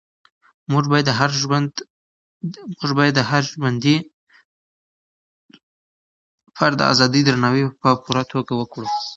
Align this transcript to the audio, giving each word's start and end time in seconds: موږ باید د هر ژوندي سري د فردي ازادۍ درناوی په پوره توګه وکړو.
موږ 0.71 0.83
باید 3.01 3.15
د 3.17 3.19
هر 3.31 3.41
ژوندي 3.51 3.97
سري 4.03 4.09
د 4.09 4.09
فردي 6.57 6.83
ازادۍ 6.93 7.21
درناوی 7.25 7.63
په 7.81 7.89
پوره 8.03 8.23
توګه 8.31 8.51
وکړو. 8.55 8.87